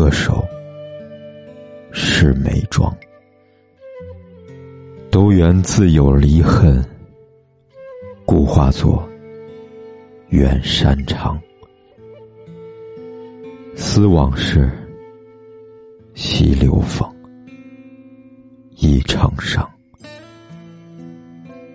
[0.00, 0.42] 歌手
[1.92, 2.90] 是眉庄？
[5.10, 6.82] 都缘自有离恨，
[8.24, 9.06] 故化作
[10.30, 11.38] 远山长。
[13.76, 14.70] 思往事，
[16.14, 17.06] 惜流风，
[18.76, 19.70] 忆成伤。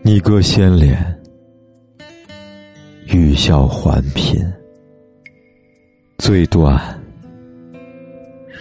[0.01, 1.15] 你歌先脸，
[3.05, 4.51] 欲笑还颦，
[6.17, 6.99] 最断。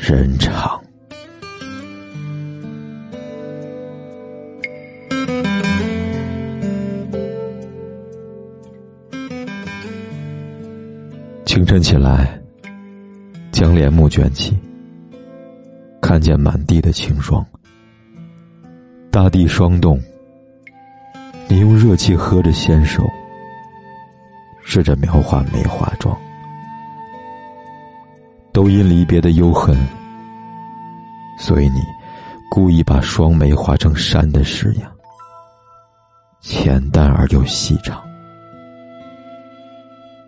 [0.00, 0.80] 人长，
[11.46, 12.38] 清晨起来，
[13.50, 14.58] 将帘幕卷起，
[16.02, 17.44] 看见满地的清霜。
[19.10, 19.98] 大地霜冻，
[21.48, 23.08] 你用热气喝着纤手，
[24.62, 26.14] 试着描画梅花妆。
[28.64, 29.76] 不因离别的忧恨，
[31.38, 31.82] 所以你
[32.50, 34.90] 故意把双眉画成山的式样，
[36.40, 38.02] 浅淡而又细长。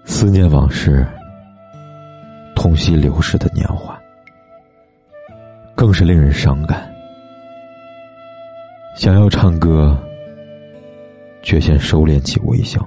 [0.04, 1.06] 思念往事，
[2.54, 3.98] 痛惜流逝的年华，
[5.74, 6.94] 更是令人伤感。
[8.98, 9.98] 想要唱歌，
[11.42, 12.82] 却先收敛起微笑；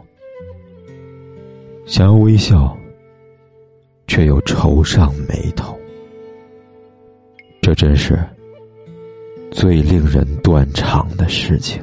[1.87, 2.78] 想要微笑。
[4.09, 5.79] 却又愁上眉头，
[7.61, 8.19] 这真是
[9.51, 11.79] 最令人断肠的事情。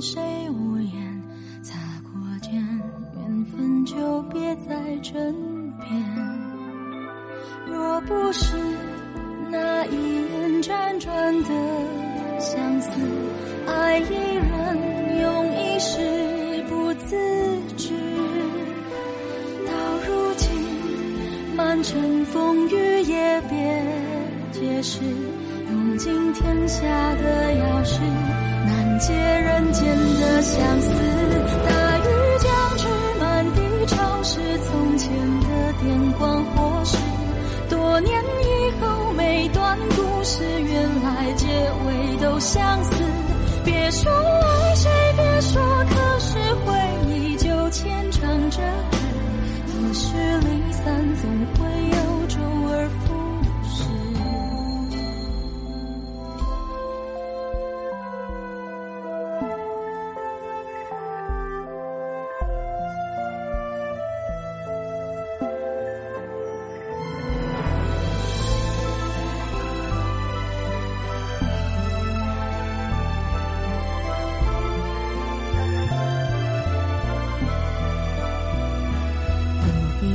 [0.00, 1.22] 谁无言，
[1.62, 2.54] 擦过肩，
[3.16, 5.34] 缘分就别在身
[5.78, 5.90] 边。
[7.66, 8.56] 若不是
[9.50, 9.94] 那一
[10.32, 11.50] 眼辗转的
[12.40, 12.90] 相思，
[13.66, 15.00] 爱一人。
[15.20, 15.98] 用一世
[16.66, 17.14] 不自
[17.76, 17.92] 知，
[19.66, 19.72] 到
[20.06, 20.48] 如今
[21.54, 23.84] 满城风雨也别
[24.50, 25.00] 解释，
[25.70, 26.80] 用尽天下
[27.16, 28.00] 的钥匙
[29.00, 30.90] 解人间的相思。
[31.66, 32.04] 大雨
[32.38, 32.86] 将至，
[33.18, 36.98] 满地潮湿，从前的电光火石，
[37.70, 41.46] 多年以后每段故事，原来结
[41.86, 43.02] 尾都相似。
[43.64, 44.12] 别说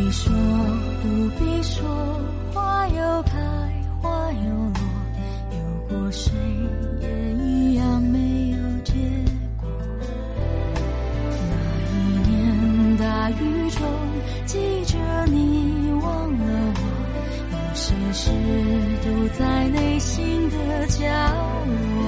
[0.05, 0.31] 你说
[1.01, 1.07] 不
[1.39, 1.83] 必说，
[2.53, 3.31] 花又开
[3.99, 4.79] 花又落，
[5.49, 5.57] 有
[5.89, 6.31] 过谁
[7.01, 8.93] 也一样没有结
[9.59, 9.67] 果。
[11.49, 11.53] 那
[11.89, 11.97] 一
[12.29, 13.81] 年大雨中，
[14.45, 16.79] 记着你忘了我，
[17.51, 18.29] 有些事
[19.03, 19.09] 都
[19.39, 21.01] 在内心的角
[21.65, 22.04] 落。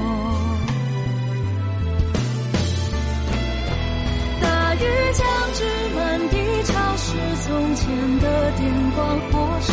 [8.58, 9.72] 电光火石，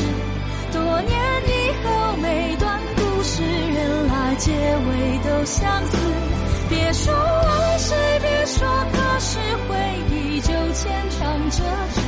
[0.72, 1.12] 多年
[1.48, 1.50] 以
[1.82, 5.96] 后每段故事，原来结尾都相似。
[6.68, 9.38] 别说爱谁，别说可是
[9.68, 9.76] 回
[10.10, 11.04] 忆就牵。
[11.50, 11.62] 折
[11.94, 12.00] 纸，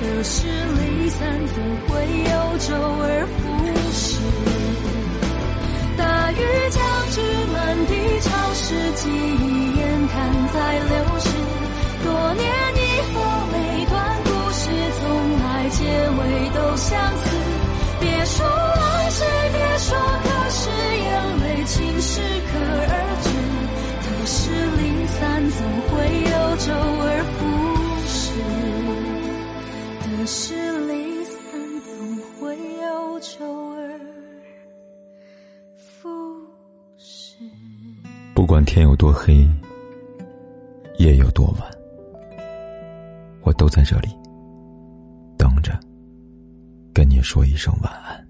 [0.00, 1.56] 得失离散总
[1.86, 3.34] 会有周而复
[3.92, 4.20] 始。
[5.96, 6.34] 大雨
[6.70, 7.20] 将至，
[7.54, 10.14] 满地潮湿，记忆眼看
[10.52, 11.30] 在流逝。
[12.04, 12.44] 多年
[30.16, 30.54] 可是
[30.86, 31.40] 离散
[31.80, 34.00] 总会有周而
[35.76, 36.08] 复
[36.96, 37.34] 始。
[38.32, 39.44] 不管天有多黑，
[40.98, 41.68] 夜有多晚，
[43.42, 44.08] 我都在这里
[45.36, 45.76] 等着，
[46.94, 48.24] 跟你说一声晚安。